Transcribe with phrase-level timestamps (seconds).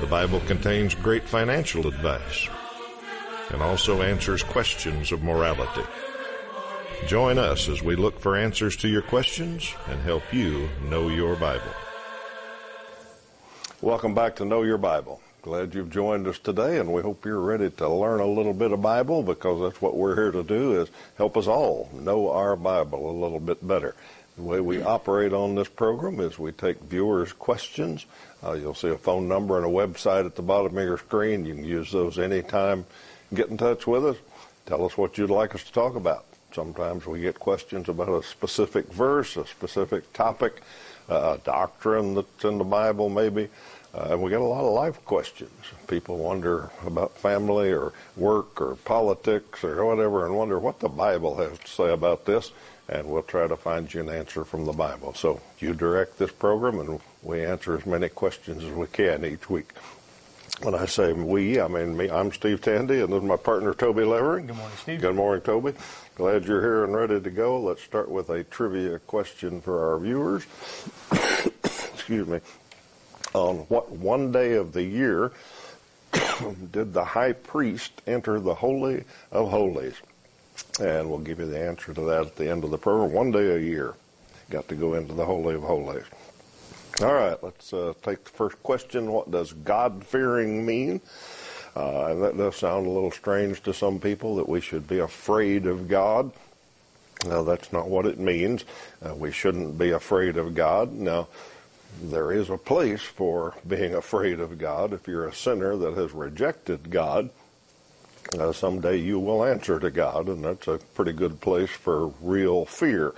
[0.00, 2.48] The Bible contains great financial advice
[3.50, 5.82] and also answers questions of morality.
[7.08, 11.34] Join us as we look for answers to your questions and help you know your
[11.34, 11.72] Bible.
[13.80, 15.20] Welcome back to Know Your Bible.
[15.42, 18.70] Glad you've joined us today and we hope you're ready to learn a little bit
[18.70, 22.54] of Bible because that's what we're here to do is help us all know our
[22.54, 23.96] Bible a little bit better.
[24.38, 28.06] The way we operate on this program is we take viewers' questions.
[28.40, 31.44] Uh, you'll see a phone number and a website at the bottom of your screen.
[31.44, 32.86] You can use those anytime.
[33.34, 34.16] Get in touch with us.
[34.64, 36.24] Tell us what you'd like us to talk about.
[36.52, 40.62] Sometimes we get questions about a specific verse, a specific topic,
[41.10, 43.48] uh, a doctrine that's in the Bible, maybe.
[43.92, 45.50] Uh, and we get a lot of life questions.
[45.88, 51.34] People wonder about family or work or politics or whatever and wonder what the Bible
[51.38, 52.52] has to say about this
[52.88, 55.12] and we'll try to find you an answer from the Bible.
[55.14, 59.50] So you direct this program, and we answer as many questions as we can each
[59.50, 59.72] week.
[60.62, 62.10] When I say we, I mean me.
[62.10, 64.46] I'm Steve Tandy, and this is my partner Toby Levering.
[64.46, 65.00] Good morning, Steve.
[65.00, 65.74] Good morning, Toby.
[66.16, 67.60] Glad you're here and ready to go.
[67.60, 70.46] Let's start with a trivia question for our viewers.
[71.62, 72.40] Excuse me.
[73.34, 75.30] On what one day of the year
[76.72, 79.94] did the high priest enter the Holy of Holies?
[80.80, 83.12] And we'll give you the answer to that at the end of the program.
[83.12, 83.94] One day a year,
[84.50, 86.04] got to go into the Holy of Holies.
[87.00, 89.12] All right, let's uh, take the first question.
[89.12, 91.00] What does God fearing mean?
[91.76, 94.98] Uh, and that does sound a little strange to some people that we should be
[94.98, 96.32] afraid of God.
[97.24, 98.64] Now, that's not what it means.
[99.04, 100.92] Uh, we shouldn't be afraid of God.
[100.92, 101.28] Now,
[102.02, 106.12] there is a place for being afraid of God if you're a sinner that has
[106.12, 107.30] rejected God
[108.38, 112.64] uh, someday you will answer to God, and that's a pretty good place for real
[112.66, 113.14] fear.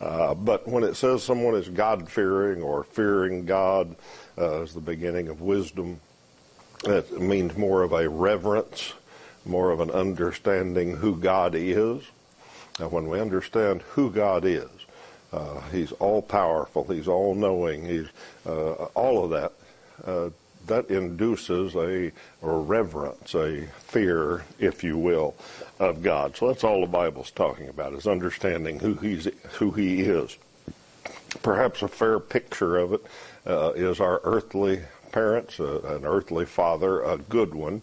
[0.00, 3.94] Uh, but when it says someone is God fearing or fearing God
[4.38, 6.00] uh, as the beginning of wisdom,
[6.84, 8.94] it means more of a reverence,
[9.44, 12.02] more of an understanding who God is.
[12.78, 14.70] Now, when we understand who God is,
[15.32, 18.08] uh, He's all powerful, He's all knowing, He's
[18.46, 19.52] uh, all of that
[20.06, 20.30] uh,
[20.70, 25.34] that induces a, reverence, a fear, if you will,
[25.80, 26.36] of God.
[26.36, 30.38] So that's all the Bible's talking about is understanding who he's who he is.
[31.42, 33.04] Perhaps a fair picture of it
[33.46, 37.82] uh, is our earthly parents, uh, an earthly father, a good one.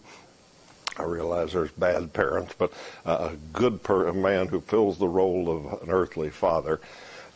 [0.96, 2.72] I realize there's bad parents, but
[3.04, 6.80] uh, a good per- a man who fills the role of an earthly father.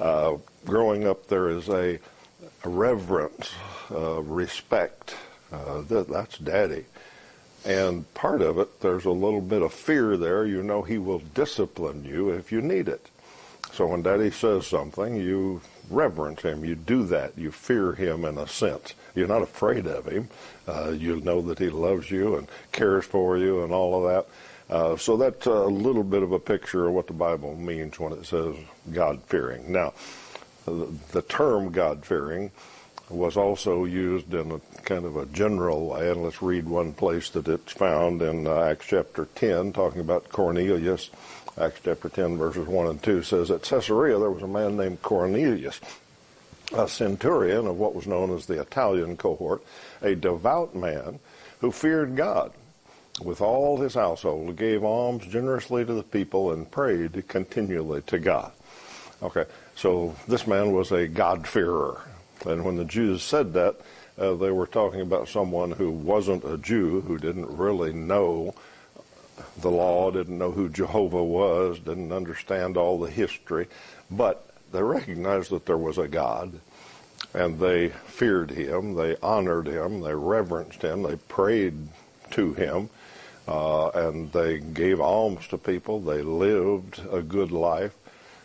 [0.00, 1.98] Uh, growing up, there is a,
[2.64, 3.52] a reverence,
[3.90, 5.14] respect,
[5.52, 6.84] uh, that, that's daddy.
[7.64, 10.44] And part of it, there's a little bit of fear there.
[10.44, 13.08] You know he will discipline you if you need it.
[13.72, 16.64] So when daddy says something, you reverence him.
[16.64, 17.38] You do that.
[17.38, 18.94] You fear him in a sense.
[19.14, 20.28] You're not afraid of him.
[20.66, 24.10] Uh, you know that he loves you and cares for you and all of
[24.68, 24.74] that.
[24.74, 28.12] Uh, so that's a little bit of a picture of what the Bible means when
[28.12, 28.56] it says
[28.92, 29.70] God fearing.
[29.70, 29.92] Now,
[30.64, 32.50] the term God fearing
[33.12, 36.10] was also used in a kind of a general way.
[36.10, 40.28] And let's read one place that it's found in uh, Acts chapter 10, talking about
[40.30, 41.10] Cornelius.
[41.60, 45.02] Acts chapter 10, verses 1 and 2 says, At Caesarea there was a man named
[45.02, 45.80] Cornelius,
[46.72, 49.62] a centurion of what was known as the Italian cohort,
[50.00, 51.18] a devout man
[51.60, 52.52] who feared God
[53.22, 58.52] with all his household, gave alms generously to the people, and prayed continually to God.
[59.22, 59.44] Okay,
[59.76, 62.00] so this man was a God-fearer.
[62.46, 63.76] And when the Jews said that,
[64.18, 68.54] uh, they were talking about someone who wasn't a Jew, who didn't really know
[69.58, 73.68] the law, didn't know who Jehovah was, didn't understand all the history,
[74.10, 76.60] but they recognized that there was a God,
[77.34, 81.74] and they feared him, they honored him, they reverenced him, they prayed
[82.32, 82.90] to him,
[83.48, 87.94] uh, and they gave alms to people, they lived a good life.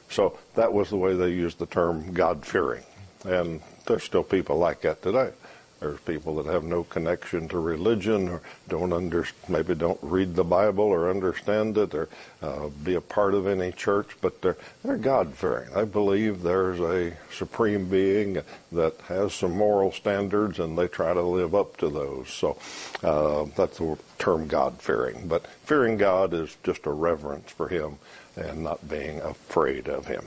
[0.10, 2.84] So that was the way they used the term God fearing.
[3.26, 5.32] And there's still people like that today.
[5.80, 10.44] There's people that have no connection to religion or don't under, maybe don't read the
[10.44, 12.10] Bible or understand it or
[12.42, 15.70] uh, be a part of any church, but they're, they're God-fearing.
[15.70, 18.40] They believe there's a supreme being
[18.72, 22.30] that has some moral standards and they try to live up to those.
[22.30, 22.58] So
[23.04, 25.28] uh, that's the term God-fearing.
[25.28, 28.00] But fearing God is just a reverence for Him
[28.36, 30.26] and not being afraid of Him.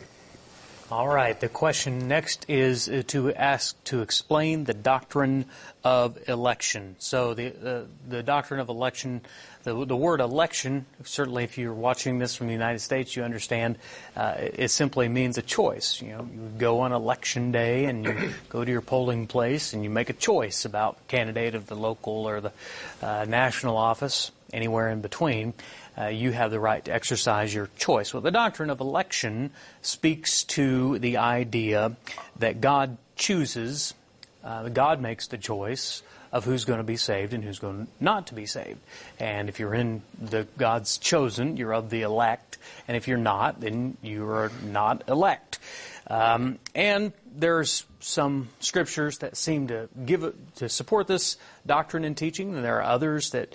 [0.91, 1.39] All right.
[1.39, 5.45] The question next is uh, to ask to explain the doctrine
[5.85, 6.97] of election.
[6.99, 9.21] So the uh, the doctrine of election,
[9.63, 10.87] the the word election.
[11.05, 13.79] Certainly, if you're watching this from the United States, you understand
[14.17, 16.03] uh, it simply means a choice.
[16.03, 19.85] You know, you go on election day and you go to your polling place and
[19.85, 22.53] you make a choice about candidate of the local or the
[23.01, 25.55] uh, national office, anywhere in between
[25.99, 28.15] uh, you have the right to exercise your choice.
[28.15, 29.51] Well, the doctrine of election
[29.83, 31.97] speaks to the idea
[32.39, 33.95] that God chooses,
[34.43, 36.03] uh, God makes the choice
[36.33, 38.79] of who's going to be saved and who's going not to be saved.
[39.19, 43.61] And if you're in the God's chosen, you're of the elect, and if you're not,
[43.61, 45.59] then you are not elect.
[46.07, 51.37] Um, and there's some scriptures that seem to give to support this
[51.67, 53.55] doctrine and teaching, and there are others that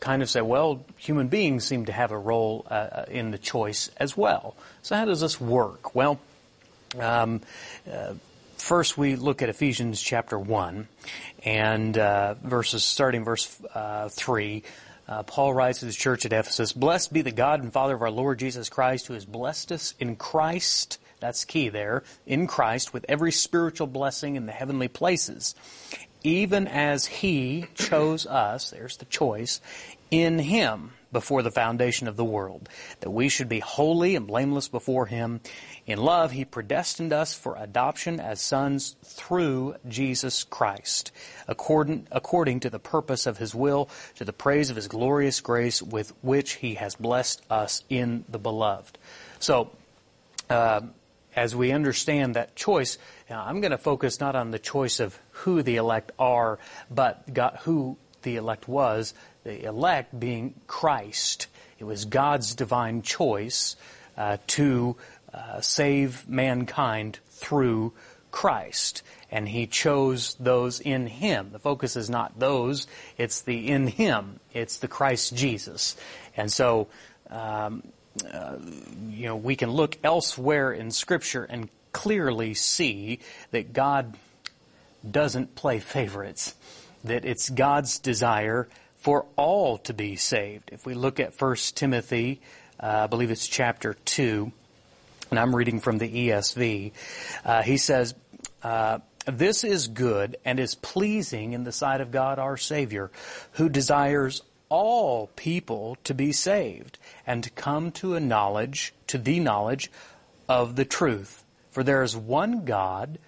[0.00, 3.38] kind of say, well, human beings seem to have a role uh, uh, in the
[3.38, 4.56] choice as well.
[4.82, 5.94] So how does this work?
[5.94, 6.18] Well,
[6.98, 7.42] um,
[7.90, 8.14] uh,
[8.56, 10.88] first we look at Ephesians chapter 1
[11.44, 14.62] and uh, verses starting verse uh, 3.
[15.06, 18.02] Uh, Paul writes to the church at Ephesus, Blessed be the God and Father of
[18.02, 22.94] our Lord Jesus Christ, who has blessed us in Christ, that's key there, in Christ,
[22.94, 25.54] with every spiritual blessing in the heavenly places
[26.22, 29.60] even as he chose us, there's the choice,
[30.10, 32.68] in him before the foundation of the world,
[33.00, 35.40] that we should be holy and blameless before him.
[35.86, 41.10] In love, he predestined us for adoption as sons through Jesus Christ,
[41.48, 45.82] according, according to the purpose of his will, to the praise of his glorious grace
[45.82, 48.98] with which he has blessed us in the beloved.
[49.40, 49.70] So,
[50.48, 50.82] uh,
[51.36, 52.98] as we understand that choice,
[53.28, 56.58] I'm going to focus not on the choice of who the elect are,
[56.90, 61.46] but God, who the elect was, the elect being Christ.
[61.78, 63.76] It was God's divine choice
[64.16, 64.96] uh, to
[65.32, 67.92] uh, save mankind through
[68.30, 69.02] Christ.
[69.30, 71.50] And he chose those in him.
[71.52, 72.86] The focus is not those,
[73.16, 74.40] it's the in him.
[74.52, 75.96] It's the Christ Jesus.
[76.36, 76.88] And so,
[77.30, 77.84] um,
[78.32, 78.56] uh,
[79.08, 83.20] you know, we can look elsewhere in Scripture and clearly see
[83.50, 84.16] that God
[85.08, 86.54] doesn't play favorites,
[87.04, 88.68] that it's God's desire
[88.98, 90.70] for all to be saved.
[90.72, 92.40] If we look at 1 Timothy,
[92.82, 94.52] uh, I believe it's chapter 2,
[95.30, 96.92] and I'm reading from the ESV,
[97.44, 98.14] uh, he says,
[98.62, 103.10] uh, this is good and is pleasing in the sight of God our Savior,
[103.52, 109.38] who desires all people to be saved and to come to a knowledge, to the
[109.40, 109.90] knowledge
[110.48, 111.44] of the truth.
[111.70, 113.18] For there is one God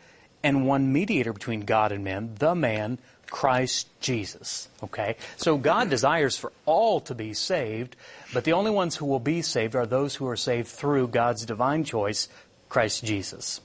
[0.43, 2.99] and one mediator between God and men, the man
[3.33, 4.69] Christ Jesus.
[4.83, 5.17] Okay?
[5.37, 7.97] So God desires for all to be saved,
[8.33, 11.45] but the only ones who will be saved are those who are saved through God's
[11.45, 12.29] divine choice,
[12.69, 13.61] Christ Jesus.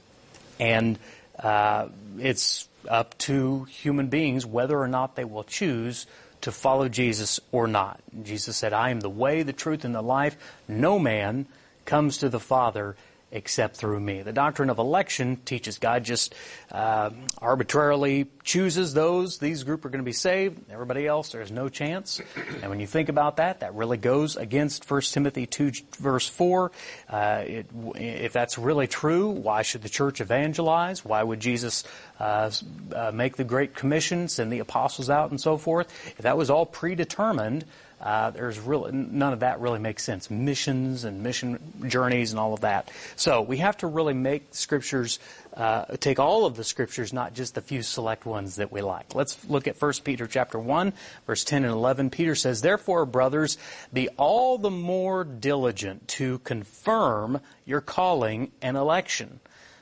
[0.59, 0.97] And
[1.39, 6.07] uh, it's up to human beings whether or not they will choose
[6.41, 7.99] to follow Jesus or not.
[8.23, 10.37] Jesus said, I am the way, the truth, and the life.
[10.67, 11.47] No man
[11.85, 12.95] comes to the Father
[13.31, 14.21] except through me.
[14.21, 16.33] The doctrine of election teaches God just
[16.71, 17.09] uh,
[17.41, 19.37] arbitrarily chooses those.
[19.37, 20.71] These group are going to be saved.
[20.71, 22.21] Everybody else, there's no chance.
[22.61, 26.71] And when you think about that, that really goes against 1 Timothy 2 verse 4.
[27.09, 27.65] Uh, it,
[27.95, 31.03] if that's really true, why should the church evangelize?
[31.03, 31.83] Why would Jesus
[32.19, 32.49] uh,
[32.95, 35.87] uh make the Great Commission, send the apostles out and so forth?
[36.17, 37.65] If that was all predetermined,
[37.99, 40.29] uh, there's really none of that really makes sense.
[40.29, 42.91] Missions and mission journeys and all of that.
[43.15, 45.19] So we have to really make scriptures
[45.57, 49.15] uh, take all of the scriptures, not just the few select ones that we like.
[49.15, 50.93] Let's look at 1 Peter chapter 1,
[51.25, 52.11] verse 10 and 11.
[52.11, 53.57] Peter says, Therefore, brothers,
[53.91, 59.39] be all the more diligent to confirm your calling and election.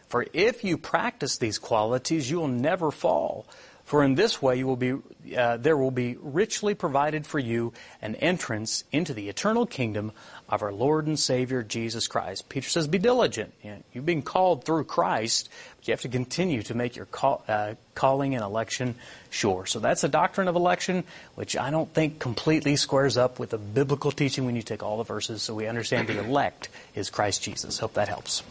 [0.07, 3.45] For if you practice these qualities, you will never fall.
[3.85, 4.95] For in this way you will be,
[5.37, 10.11] uh, there will be richly provided for you an entrance into the eternal kingdom
[10.49, 12.49] of our Lord and Savior Jesus Christ.
[12.49, 13.53] Peter says, be diligent.
[13.93, 17.75] You've been called through Christ, but you have to continue to make your call, uh,
[17.93, 18.95] calling and election
[19.29, 19.67] sure.
[19.67, 21.03] So that's a doctrine of election,
[21.35, 24.97] which I don't think completely squares up with the biblical teaching when you take all
[24.97, 27.77] the verses so we understand the elect is Christ Jesus.
[27.77, 28.41] Hope that helps.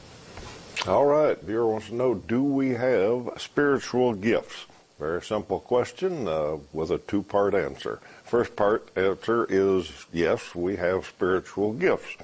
[0.86, 1.40] All right.
[1.42, 4.66] Viewer wants to know, do we have spiritual gifts?
[5.04, 8.00] Very simple question uh, with a two part answer.
[8.24, 12.16] First part answer is yes, we have spiritual gifts.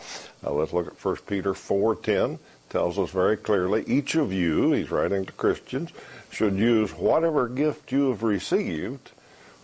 [0.42, 2.38] Uh, let's look at 1 Peter 4:10
[2.70, 5.90] tells us very clearly each of you, he's writing to Christians,
[6.30, 9.10] should use whatever gift you have received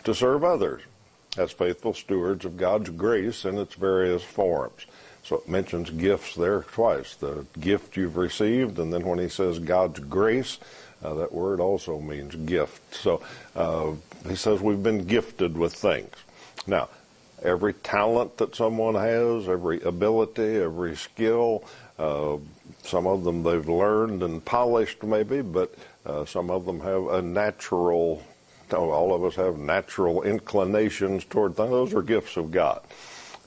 [0.03, 0.83] to serve others
[1.39, 4.85] as faithful stewards of God's grace in its various forms.
[5.23, 9.57] So it mentions gifts there twice the gift you've received, and then when he says
[9.57, 10.59] God's grace,
[11.03, 12.95] uh, that word also means gift.
[12.95, 13.21] So
[13.55, 13.91] uh,
[14.27, 16.13] he says we've been gifted with things.
[16.65, 16.89] Now,
[17.43, 21.63] every talent that someone has, every ability, every skill,
[21.99, 22.37] uh,
[22.83, 25.73] some of them they've learned and polished maybe, but
[26.05, 28.23] uh, some of them have a natural,
[28.73, 31.69] all of us have natural inclinations toward things.
[31.69, 32.81] Those are gifts of God.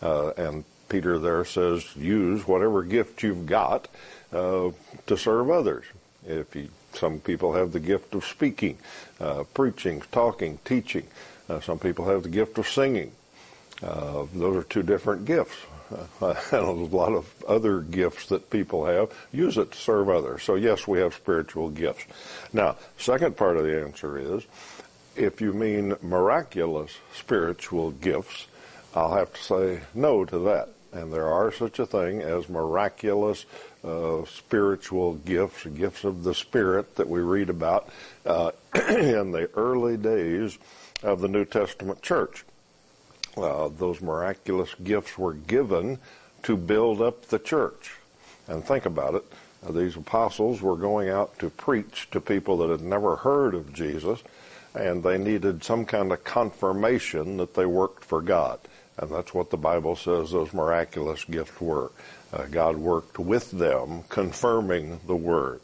[0.03, 3.89] Uh, and Peter there says, use whatever gift you've got
[4.33, 4.71] uh,
[5.07, 5.85] to serve others.
[6.27, 8.79] If you, some people have the gift of speaking,
[9.21, 11.07] uh, preaching, talking, teaching.
[11.49, 13.13] Uh, some people have the gift of singing.
[13.83, 15.57] Uh, those are two different gifts.
[16.21, 19.11] Uh, and a lot of other gifts that people have.
[19.33, 20.43] Use it to serve others.
[20.43, 22.05] So yes, we have spiritual gifts.
[22.53, 24.45] Now, second part of the answer is,
[25.17, 28.47] if you mean miraculous spiritual gifts,
[28.95, 30.69] I'll have to say no to that.
[30.93, 33.45] And there are such a thing as miraculous
[33.85, 37.89] uh, spiritual gifts, gifts of the Spirit that we read about
[38.27, 38.51] uh,
[38.89, 40.59] in the early days
[41.03, 42.45] of the New Testament church.
[43.37, 45.99] Uh, those miraculous gifts were given
[46.43, 47.93] to build up the church.
[48.49, 49.25] And think about it.
[49.67, 53.73] Uh, these apostles were going out to preach to people that had never heard of
[53.73, 54.23] Jesus,
[54.75, 58.59] and they needed some kind of confirmation that they worked for God.
[59.01, 61.91] And that's what the Bible says those miraculous gifts were.
[62.33, 65.61] Uh, God worked with them, confirming the word.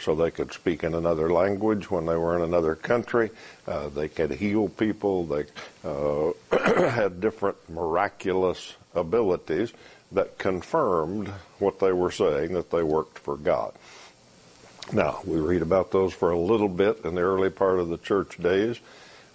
[0.00, 3.30] So they could speak in another language when they were in another country.
[3.68, 5.26] Uh, they could heal people.
[5.26, 5.44] They
[5.84, 6.32] uh,
[6.90, 9.74] had different miraculous abilities
[10.12, 13.74] that confirmed what they were saying, that they worked for God.
[14.90, 17.98] Now, we read about those for a little bit in the early part of the
[17.98, 18.80] church days.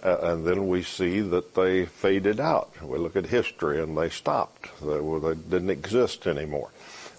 [0.05, 2.69] Uh, and then we see that they faded out.
[2.79, 4.69] We look at history and they stopped.
[4.79, 6.69] They, they didn't exist anymore.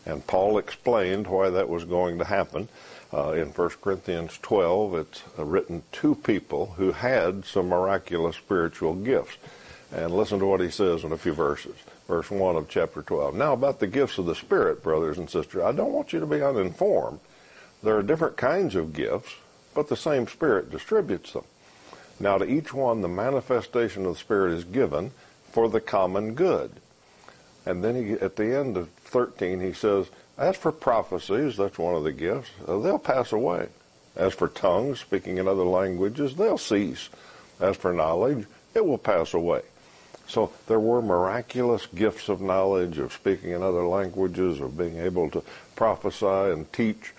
[0.04, 2.68] And Paul explained why that was going to happen.
[3.12, 8.94] Uh, in 1 Corinthians 12, it's uh, written to people who had some miraculous spiritual
[8.94, 9.36] gifts.
[9.90, 11.74] And listen to what he says in a few verses.
[12.06, 13.34] Verse 1 of chapter 12.
[13.34, 16.26] Now, about the gifts of the Spirit, brothers and sisters, I don't want you to
[16.26, 17.18] be uninformed.
[17.82, 19.34] There are different kinds of gifts,
[19.74, 21.44] but the same Spirit distributes them.
[22.18, 25.11] Now, to each one, the manifestation of the Spirit is given
[25.52, 26.70] for the common good.
[27.66, 30.06] And then he, at the end of 13, he says,
[30.38, 33.68] As for prophecies, that's one of the gifts, uh, they'll pass away.
[34.14, 37.11] As for tongues, speaking in other languages, they'll cease.
[37.61, 39.62] As for knowledge, it will pass away.
[40.28, 45.30] So there were miraculous gifts of knowledge, of speaking in other languages, of being able
[45.30, 45.42] to
[45.76, 47.12] prophesy and teach.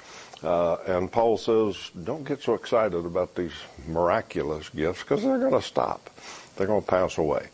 [0.43, 3.53] Uh, and Paul says, don't get so excited about these
[3.87, 6.09] miraculous gifts because they're going to stop.
[6.55, 7.47] They're going to pass away.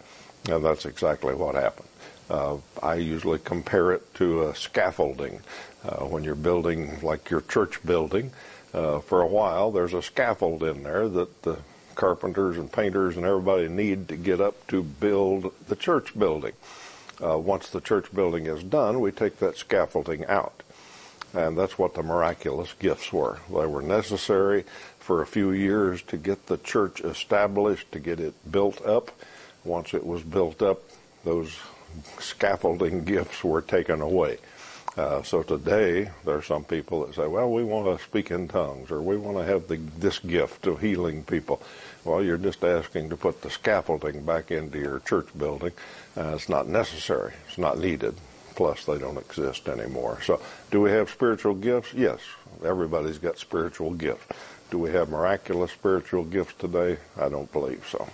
[0.50, 1.88] And that's exactly what happened.
[2.30, 5.42] Uh, I usually compare it to a scaffolding.
[5.84, 8.32] Uh, when you're building, like your church building,
[8.74, 11.60] uh, for a while, there's a scaffold in there that the
[11.96, 16.54] carpenters and painters and everybody need to get up to build the church building.
[17.24, 20.63] Uh, once the church building is done, we take that scaffolding out.
[21.34, 23.40] And that's what the miraculous gifts were.
[23.50, 24.66] They were necessary
[25.00, 29.12] for a few years to get the church established, to get it built up.
[29.64, 30.82] Once it was built up,
[31.24, 31.58] those
[32.20, 34.38] scaffolding gifts were taken away.
[34.96, 38.48] Uh, so today, there are some people that say, well, we want to speak in
[38.48, 41.60] tongues, or we want to have the, this gift of healing people.
[42.04, 45.72] Well, you're just asking to put the scaffolding back into your church building.
[46.16, 47.34] Uh, it's not necessary.
[47.48, 48.14] It's not needed
[48.56, 50.20] plus they don't exist anymore.
[50.24, 50.42] So,
[50.72, 51.94] do we have spiritual gifts?
[51.94, 52.20] Yes,
[52.64, 54.26] everybody's got spiritual gifts.
[54.72, 56.98] Do we have miraculous spiritual gifts today?
[57.20, 58.08] I don't believe so.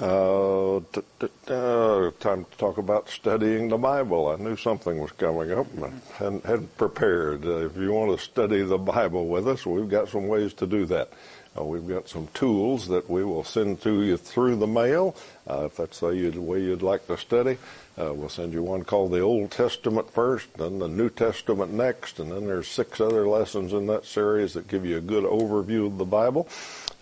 [0.00, 4.28] Uh, t- t- uh, time to talk about studying the Bible.
[4.28, 7.44] I knew something was coming up and hadn't, hadn't prepared.
[7.44, 10.66] Uh, if you want to study the Bible with us, we've got some ways to
[10.66, 11.12] do that.
[11.58, 15.16] Uh, we've got some tools that we will send to you through the mail.
[15.48, 17.58] Uh, if that's the way you'd like to study,
[17.98, 22.20] uh, we'll send you one called the Old Testament first, then the New Testament next,
[22.20, 25.86] and then there's six other lessons in that series that give you a good overview
[25.86, 26.48] of the Bible.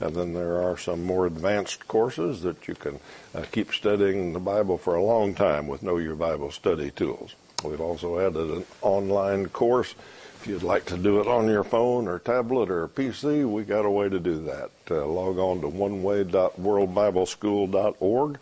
[0.00, 3.00] And then there are some more advanced courses that you can
[3.34, 7.34] uh, keep studying the Bible for a long time with Know Your Bible study tools.
[7.64, 9.94] We've also added an online course
[10.40, 13.84] If you'd like to do it on your phone or tablet or PC, we got
[13.84, 14.70] a way to do that.
[14.88, 18.38] Uh, log on to oneway.worldbibleschool.org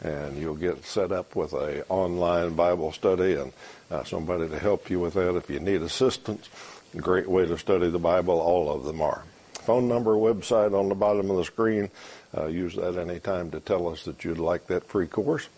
[0.00, 3.52] and you'll get set up with a online Bible study and
[3.88, 6.48] uh, somebody to help you with that if you need assistance.
[6.96, 8.40] Great way to study the Bible.
[8.40, 9.22] All of them are.
[9.60, 11.88] Phone number, website on the bottom of the screen.
[12.36, 15.48] Uh, use that anytime to tell us that you'd like that free course.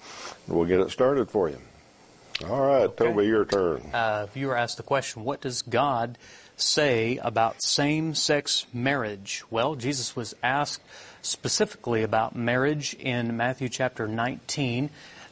[0.47, 1.57] We'll get it started for you.
[2.49, 3.05] All right, Okay.
[3.05, 3.83] Toby, your turn.
[3.93, 6.17] Uh, viewer asked the question, what does God
[6.57, 9.43] say about same-sex marriage?
[9.51, 10.81] Well, Jesus was asked
[11.23, 14.89] specifically about marriage in Matthew chapter 19.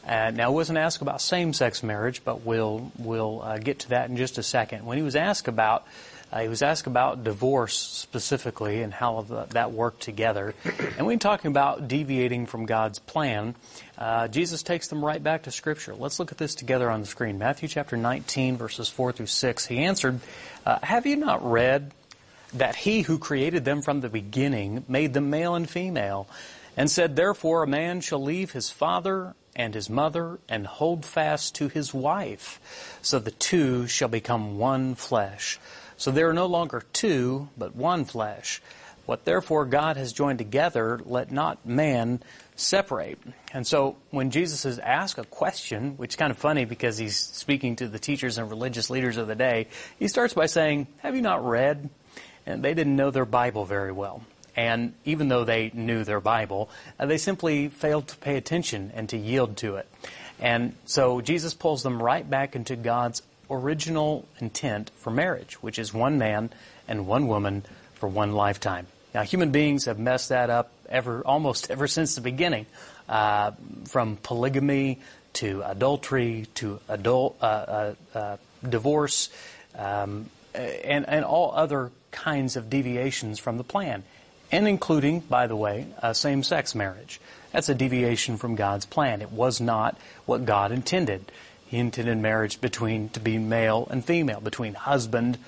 [0.06, 4.08] Uh, now, it wasn't asked about same-sex marriage, but we'll we'll uh, get to that
[4.10, 4.84] in just a second.
[4.86, 5.86] When he was asked about
[6.32, 10.54] uh, he was asked about divorce specifically and how the, that worked together.
[10.96, 13.54] And when talking about deviating from God's plan,
[13.96, 15.94] uh, Jesus takes them right back to Scripture.
[15.94, 17.38] Let's look at this together on the screen.
[17.38, 19.66] Matthew chapter 19, verses 4 through 6.
[19.66, 20.20] He answered,
[20.66, 21.92] uh, Have you not read
[22.54, 26.28] that he who created them from the beginning made them male and female,
[26.76, 31.54] and said, Therefore a man shall leave his father and his mother and hold fast
[31.56, 35.58] to his wife, so the two shall become one flesh.
[35.98, 38.62] So there are no longer two, but one flesh.
[39.04, 42.22] What therefore God has joined together, let not man
[42.56, 43.18] separate.
[43.52, 47.16] And so when Jesus is asked a question, which is kind of funny because he's
[47.16, 49.66] speaking to the teachers and religious leaders of the day,
[49.98, 51.90] he starts by saying, Have you not read?
[52.46, 54.22] And they didn't know their Bible very well.
[54.54, 59.08] And even though they knew their Bible, uh, they simply failed to pay attention and
[59.08, 59.88] to yield to it.
[60.40, 65.92] And so Jesus pulls them right back into God's original intent for marriage, which is
[65.92, 66.50] one man
[66.86, 67.64] and one woman
[67.94, 68.86] for one lifetime.
[69.14, 72.66] Now, human beings have messed that up ever, almost ever since the beginning,
[73.08, 73.52] uh,
[73.86, 75.00] from polygamy
[75.34, 78.36] to adultery to adult uh, uh, uh,
[78.68, 79.30] divorce,
[79.76, 84.02] um, and and all other kinds of deviations from the plan,
[84.50, 87.20] and including, by the way, same-sex marriage.
[87.52, 89.22] That's a deviation from God's plan.
[89.22, 91.30] It was not what God intended.
[91.70, 95.38] Intended marriage between to be male and female, between husband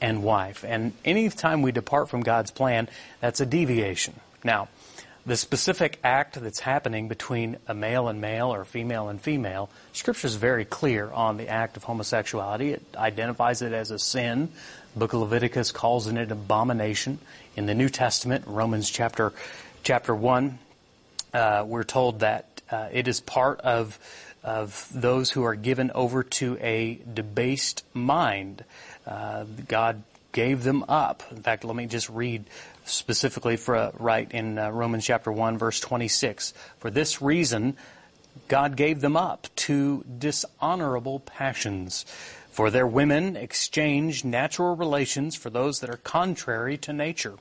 [0.00, 0.64] and wife.
[0.64, 2.88] And any time we depart from God's plan,
[3.20, 4.18] that's a deviation.
[4.42, 4.68] Now,
[5.26, 10.26] the specific act that's happening between a male and male or female and female, Scripture
[10.26, 12.72] is very clear on the act of homosexuality.
[12.72, 14.48] It identifies it as a sin.
[14.94, 17.18] The book of Leviticus calls it an abomination.
[17.54, 19.32] In the New Testament, Romans chapter
[19.82, 20.58] chapter one,
[21.34, 23.98] uh, we're told that uh, it is part of
[24.42, 28.64] of those who are given over to a debased mind.
[29.06, 31.22] Uh, God gave them up.
[31.30, 32.44] In fact, let me just read
[32.84, 36.54] specifically for uh, right in uh, Romans chapter 1 verse 26.
[36.78, 37.76] For this reason
[38.48, 42.04] God gave them up to dishonorable passions.
[42.50, 47.34] For their women exchanged natural relations for those that are contrary to nature.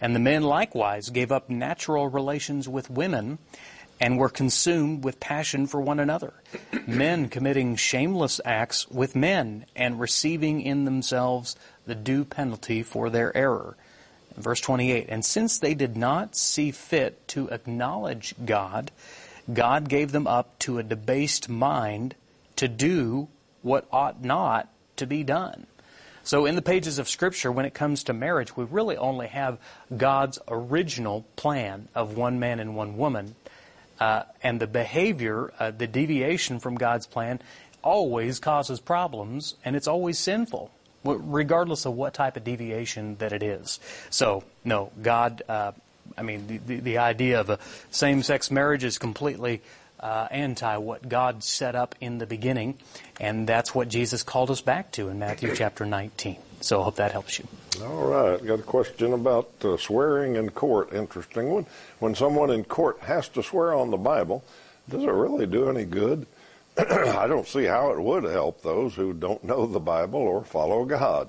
[0.00, 3.38] And the men likewise gave up natural relations with women
[4.00, 6.34] and were consumed with passion for one another,
[6.86, 11.56] men committing shameless acts with men and receiving in themselves
[11.86, 13.76] the due penalty for their error.
[14.36, 18.90] Verse 28 And since they did not see fit to acknowledge God,
[19.52, 22.14] God gave them up to a debased mind
[22.56, 23.28] to do
[23.62, 25.66] what ought not to be done.
[26.22, 29.58] So, in the pages of Scripture, when it comes to marriage, we really only have
[29.96, 33.36] God's original plan of one man and one woman.
[33.98, 37.40] Uh, and the behavior, uh, the deviation from God's plan,
[37.82, 40.70] always causes problems, and it's always sinful,
[41.04, 43.78] regardless of what type of deviation that it is.
[44.10, 45.72] So, no, God, uh,
[46.18, 47.58] I mean, the, the, the idea of a
[47.90, 49.62] same sex marriage is completely
[50.00, 52.78] uh, anti what God set up in the beginning,
[53.20, 56.36] and that's what Jesus called us back to in Matthew chapter 19.
[56.60, 57.46] So I hope that helps you.
[57.82, 60.92] All right, got a question about uh, swearing in court.
[60.92, 61.66] Interesting one.
[61.98, 64.42] When someone in court has to swear on the Bible,
[64.88, 66.26] does it really do any good?
[66.78, 70.84] I don't see how it would help those who don't know the Bible or follow
[70.84, 71.28] God.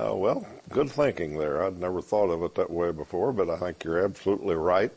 [0.00, 1.62] Uh, well, good thinking there.
[1.62, 4.90] I'd never thought of it that way before, but I think you're absolutely right.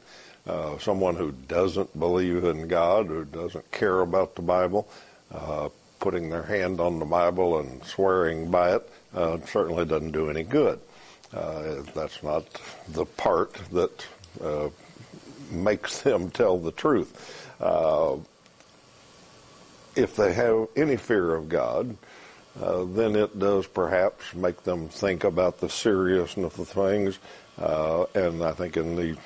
[0.47, 4.87] Uh, someone who doesn't believe in God, who doesn't care about the Bible,
[5.33, 5.69] uh,
[6.05, 10.43] putting their hand on the Bible and swearing by it uh, certainly doesn't do any
[10.43, 10.79] good.
[11.33, 12.45] Uh, that's not
[12.89, 14.05] the part that
[14.39, 14.69] uh,
[15.49, 17.49] makes them tell the truth.
[17.59, 18.17] Uh,
[19.95, 21.97] if they have any fear of God,
[22.61, 27.17] uh, then it does perhaps make them think about the seriousness of things.
[27.57, 29.17] Uh, and I think in the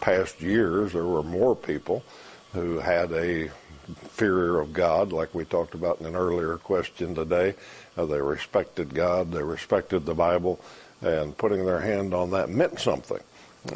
[0.00, 2.04] past years, there were more people
[2.52, 3.50] who had a
[3.94, 7.54] fear of God, like we talked about in an earlier question today.
[7.96, 10.60] Uh, they respected God, they respected the Bible,
[11.00, 13.20] and putting their hand on that meant something.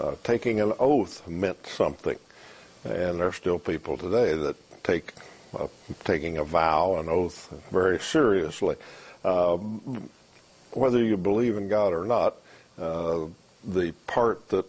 [0.00, 2.18] Uh, taking an oath meant something.
[2.84, 5.12] And there are still people today that take
[5.58, 5.68] uh,
[6.04, 8.76] taking a vow, an oath, very seriously.
[9.24, 9.56] Uh,
[10.72, 12.36] whether you believe in God or not,
[12.78, 13.26] uh,
[13.64, 14.66] the part that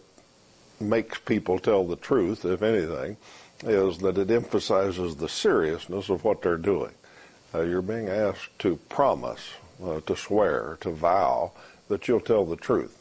[0.80, 3.16] makes people tell the truth, if anything,
[3.64, 6.92] is that it emphasizes the seriousness of what they're doing.
[7.54, 9.50] Uh, you're being asked to promise,
[9.84, 11.52] uh, to swear, to vow
[11.88, 12.96] that you'll tell the truth.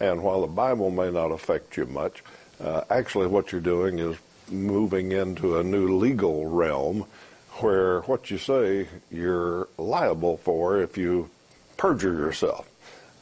[0.00, 2.24] And while the Bible may not affect you much,
[2.62, 4.16] uh, actually what you're doing is
[4.50, 7.06] moving into a new legal realm
[7.60, 11.30] where what you say you're liable for if you
[11.76, 12.68] perjure yourself.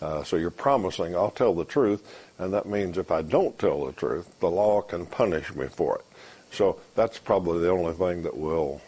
[0.00, 2.02] Uh, so you're promising, I'll tell the truth,
[2.38, 5.96] and that means if I don't tell the truth, the law can punish me for
[5.98, 6.04] it.
[6.52, 8.80] So that's probably the only thing that will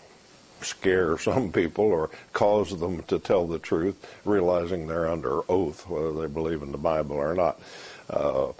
[0.61, 6.13] scare some people or cause them to tell the truth, realizing they're under oath, whether
[6.13, 7.61] they believe in the Bible or not.
[8.09, 8.53] Uh,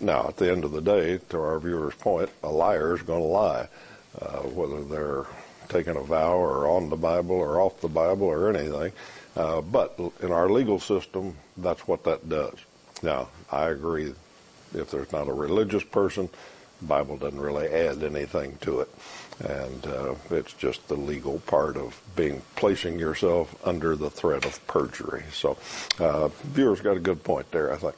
[0.00, 3.20] now, at the end of the day, to our viewer's point, a liar is going
[3.20, 3.68] to lie,
[4.20, 5.26] uh, whether they're
[5.68, 8.92] taking a vow or on the Bible or off the Bible or anything.
[9.36, 12.54] Uh, but in our legal system, that's what that does.
[13.02, 14.14] Now, I agree.
[14.74, 16.28] If there's not a religious person,
[16.82, 18.88] Bible doesn't really add anything to it,
[19.40, 24.64] and uh, it's just the legal part of being placing yourself under the threat of
[24.66, 25.24] perjury.
[25.32, 25.56] So,
[25.98, 27.94] uh, viewers got a good point there, I think.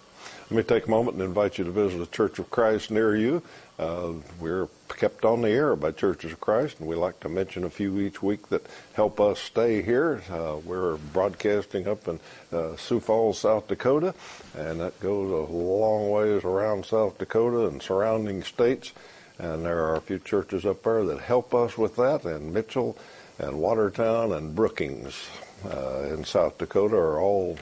[0.50, 3.14] Let me take a moment and invite you to visit a Church of Christ near
[3.14, 3.42] you.
[3.80, 7.64] Uh, we're kept on the air by Churches of Christ, and we like to mention
[7.64, 10.20] a few each week that help us stay here.
[10.30, 12.20] Uh, we're broadcasting up in
[12.52, 14.14] uh, Sioux Falls, South Dakota,
[14.54, 18.92] and that goes a long ways around South Dakota and surrounding states.
[19.38, 22.98] And there are a few churches up there that help us with that, and Mitchell
[23.38, 25.26] and Watertown and Brookings
[25.64, 27.56] uh, in South Dakota are all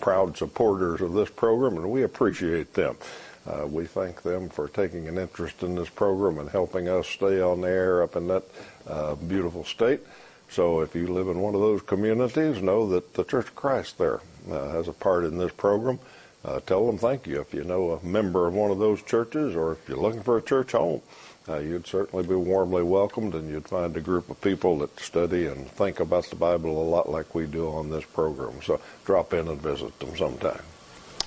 [0.00, 2.96] proud supporters of this program, and we appreciate them.
[3.46, 7.40] Uh, we thank them for taking an interest in this program and helping us stay
[7.40, 8.42] on the air up in that
[8.86, 10.00] uh, beautiful state.
[10.48, 13.98] So if you live in one of those communities, know that the Church of Christ
[13.98, 15.98] there uh, has a part in this program.
[16.44, 19.56] Uh, tell them thank you if you know a member of one of those churches
[19.56, 21.02] or if you're looking for a church home
[21.48, 25.46] uh, you'd certainly be warmly welcomed, and you'd find a group of people that study
[25.46, 28.60] and think about the Bible a lot like we do on this program.
[28.62, 30.62] So drop in and visit them sometime.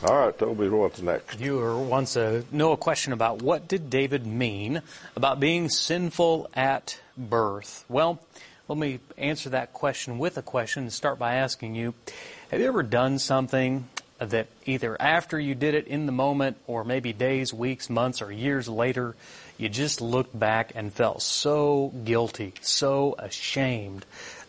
[0.01, 1.35] All right, Toby, what's next?
[1.35, 4.81] Viewer wants to know a question about what did David mean
[5.13, 7.83] about being sinful at birth?
[7.89, 8.21] Well,
[8.69, 11.95] let me answer that question with a question and start by asking you,
[12.49, 16.85] have you ever done something that either after you did it in the moment or
[16.85, 19.17] maybe days, weeks, months, or years later,
[19.57, 24.05] you just looked back and felt so guilty, so ashamed,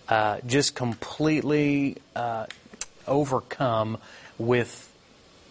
[0.08, 2.46] uh, just completely uh,
[3.08, 3.98] overcome
[4.38, 4.86] with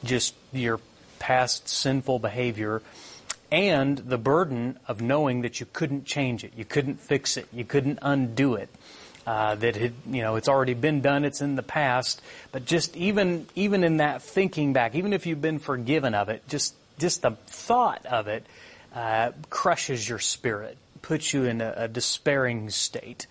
[0.03, 0.79] just your
[1.19, 2.81] past sinful behavior
[3.51, 7.65] and the burden of knowing that you couldn't change it, you couldn't fix it, you
[7.65, 8.69] couldn't undo it
[9.29, 12.19] uh, that it, you know it's already been done, it's in the past.
[12.51, 16.47] But just even even in that thinking back, even if you've been forgiven of it,
[16.47, 18.43] just just the thought of it
[18.95, 23.27] uh, crushes your spirit, puts you in a, a, despairing state.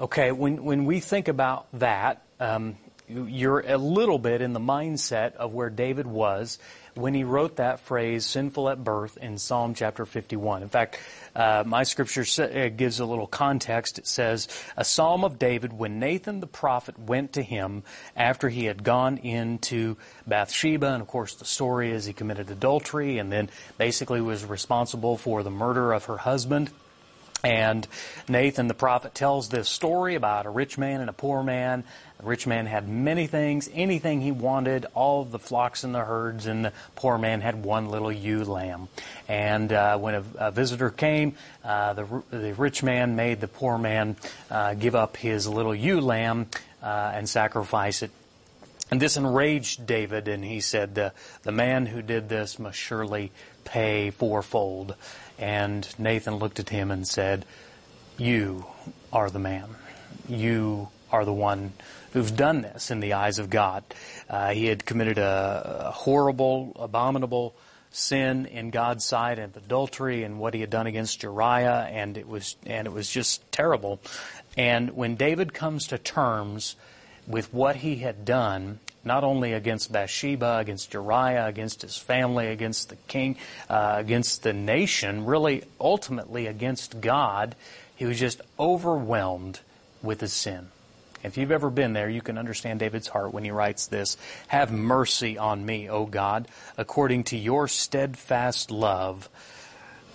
[0.00, 2.76] Okay, when when we think about that, um,
[3.08, 6.58] you're a little bit in the mindset of where David was
[6.94, 10.62] when he wrote that phrase, sinful at birth, in Psalm chapter 51.
[10.62, 10.98] In fact,
[11.34, 13.98] uh, my scripture uh, gives a little context.
[13.98, 17.82] It says, A psalm of David when Nathan the prophet went to him
[18.16, 20.92] after he had gone into Bathsheba.
[20.92, 25.42] And of course, the story is he committed adultery and then basically was responsible for
[25.42, 26.70] the murder of her husband.
[27.44, 27.86] And
[28.26, 31.84] Nathan the prophet tells this story about a rich man and a poor man.
[32.18, 36.46] The rich man had many things, anything he wanted, all the flocks and the herds,
[36.46, 38.88] and the poor man had one little ewe lamb.
[39.28, 43.78] And uh, when a, a, visitor came, uh, the, the rich man made the poor
[43.78, 44.16] man
[44.50, 46.46] uh, give up his little ewe lamb
[46.82, 48.10] uh, and sacrifice it
[48.90, 53.32] and this enraged David, and he said, the, the man who did this must surely
[53.64, 54.94] pay fourfold.
[55.38, 57.46] And Nathan looked at him and said,
[58.18, 58.66] You
[59.12, 59.68] are the man.
[60.28, 61.72] You are the one
[62.12, 63.84] who's done this in the eyes of God.
[64.30, 67.54] Uh, he had committed a, a, horrible, abominable
[67.90, 72.26] sin in God's sight and adultery and what he had done against Uriah, and it
[72.26, 74.00] was and it was just terrible.
[74.56, 76.76] And when David comes to terms
[77.26, 82.88] with what he had done, not only against Bathsheba, against Uriah, against his family, against
[82.88, 83.36] the king,
[83.68, 87.54] uh, against the nation, really ultimately against God,
[87.96, 89.60] He was just overwhelmed
[90.02, 90.68] with his sin.
[91.24, 94.70] If you've ever been there, you can understand David's heart when he writes this Have
[94.70, 99.30] mercy on me, O God, according to your steadfast love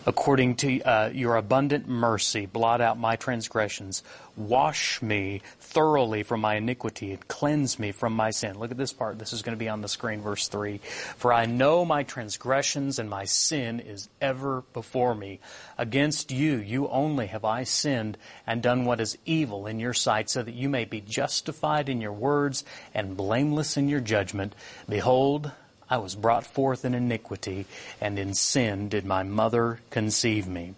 [0.06, 4.04] according to uh, your abundant mercy, blot out my transgressions.
[4.36, 8.58] Wash me thoroughly from my iniquity and cleanse me from my sin.
[8.58, 9.20] Look at this part.
[9.20, 10.80] This is going to be on the screen, verse 3.
[11.18, 15.40] For I know my transgressions and my sin is ever before me.
[15.78, 20.30] Against you, you only have I sinned and done what is evil in your sight,
[20.30, 24.56] so that you may be justified in your words and blameless in your judgment.
[24.88, 25.52] Behold,
[25.90, 27.66] I was brought forth in iniquity,
[28.00, 30.76] and in sin did my mother conceive me.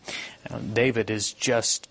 [0.74, 1.88] David is just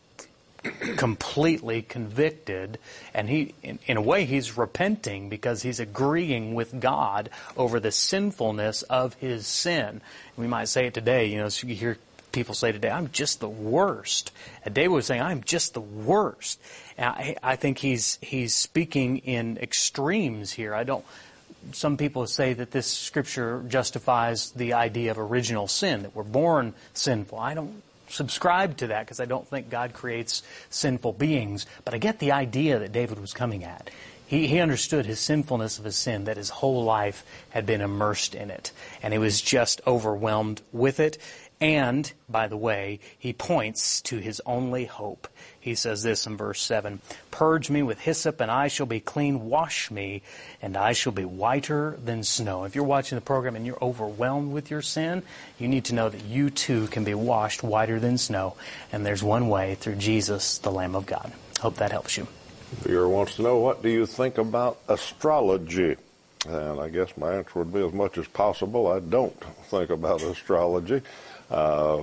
[0.97, 2.79] completely convicted
[3.15, 7.91] and he in, in, a way he's repenting because he's agreeing with God over the
[7.91, 10.03] sinfulness of his sin.
[10.37, 11.97] We might say it today, you know, so you hear
[12.33, 14.33] people say today, I'm just the worst.
[14.65, 16.61] And David was saying, I'm just the worst.
[16.99, 20.75] I, I think he's he's speaking in extremes here.
[20.75, 21.05] I don't
[21.73, 26.75] some people say that this scripture justifies the idea of original sin, that we're born
[26.95, 27.39] sinful.
[27.39, 31.99] I don't subscribe to that because I don't think God creates sinful beings, but I
[31.99, 33.91] get the idea that David was coming at.
[34.27, 38.35] He, he understood his sinfulness of his sin, that his whole life had been immersed
[38.35, 41.19] in it, and he was just overwhelmed with it.
[41.61, 45.29] And, by the way, he points to his only hope.
[45.61, 49.49] He says this in verse 7 Purge me with hyssop, and I shall be clean.
[49.51, 50.23] Wash me,
[50.63, 52.65] and I shall be whiter than snow.
[52.65, 55.23] If you're watching the program and you're overwhelmed with your sin,
[55.59, 58.57] you need to know that you too can be washed whiter than snow.
[58.91, 61.31] And there's one way through Jesus, the Lamb of God.
[61.61, 62.27] Hope that helps you.
[62.85, 65.97] Viewer wants to know what do you think about astrology?
[66.49, 68.87] And I guess my answer would be as much as possible.
[68.87, 71.03] I don't think about astrology.
[71.51, 72.03] Uh,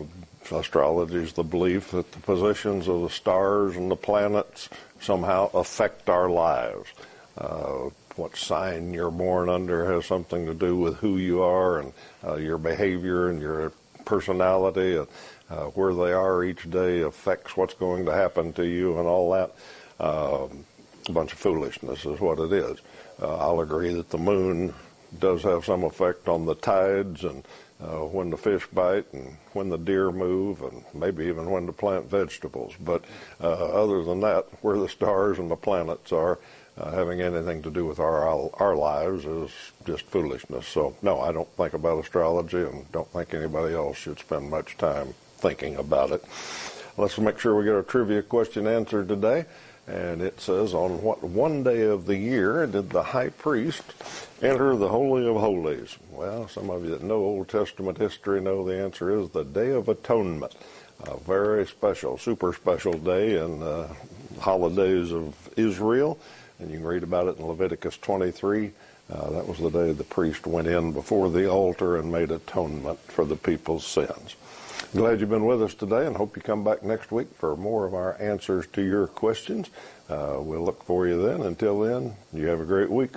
[0.51, 6.09] astrology is the belief that the positions of the stars and the planets somehow affect
[6.09, 6.87] our lives.
[7.37, 11.93] Uh, what sign you're born under has something to do with who you are and
[12.25, 13.71] uh, your behavior and your
[14.05, 14.97] personality.
[14.97, 15.07] And,
[15.49, 19.31] uh, where they are each day affects what's going to happen to you and all
[19.31, 19.51] that.
[19.99, 20.65] Um,
[21.07, 22.77] a bunch of foolishness is what it is.
[23.21, 24.73] Uh, I'll agree that the moon
[25.19, 27.45] does have some effect on the tides and
[27.81, 31.73] uh, when the fish bite and when the deer move and maybe even when to
[31.73, 32.73] plant vegetables.
[32.79, 33.03] But
[33.41, 36.39] uh, other than that, where the stars and the planets are,
[36.77, 38.27] uh, having anything to do with our
[38.61, 39.51] our lives is
[39.85, 40.67] just foolishness.
[40.67, 44.77] So no, I don't think about astrology and don't think anybody else should spend much
[44.77, 46.23] time thinking about it.
[46.97, 49.45] Let's make sure we get our trivia question answered today.
[49.87, 53.83] And it says, On what one day of the year did the high priest
[54.41, 55.97] enter the Holy of Holies?
[56.11, 59.71] Well, some of you that know Old Testament history know the answer is the Day
[59.71, 60.55] of Atonement.
[61.05, 63.87] A very special, super special day in the
[64.39, 66.19] holidays of Israel.
[66.59, 68.71] And you can read about it in Leviticus 23.
[69.09, 72.99] Uh, that was the day the priest went in before the altar and made atonement
[73.03, 74.35] for the people's sins.
[74.93, 77.85] Glad you've been with us today and hope you come back next week for more
[77.85, 79.69] of our answers to your questions.
[80.09, 81.41] Uh, we'll look for you then.
[81.41, 83.11] Until then, you have a great week.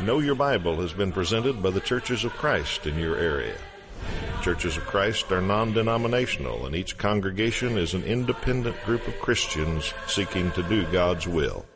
[0.00, 3.56] Know Your Bible has been presented by the Churches of Christ in your area.
[4.40, 9.92] Churches of Christ are non denominational, and each congregation is an independent group of Christians
[10.06, 11.66] seeking to do God's will.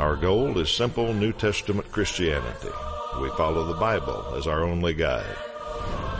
[0.00, 2.70] Our goal is simple New Testament Christianity
[3.20, 5.36] we follow the Bible as our only guide.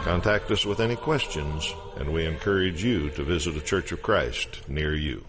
[0.03, 4.69] Contact us with any questions, and we encourage you to visit a Church of Christ
[4.69, 5.25] near you.